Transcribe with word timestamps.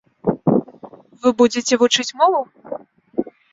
Вы 1.21 1.29
будзеце 1.43 1.73
вучыць 1.85 2.09
мову? 2.25 2.43